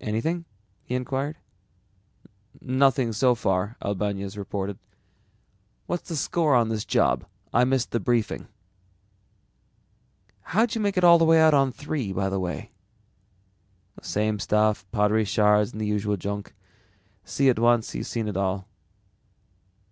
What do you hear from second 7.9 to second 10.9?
the briefing." "How'd you